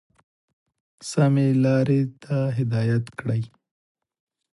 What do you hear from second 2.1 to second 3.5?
ته هدايت كړي،